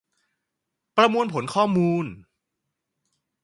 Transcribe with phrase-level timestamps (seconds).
[0.97, 2.05] ประมวลผลข้อมูล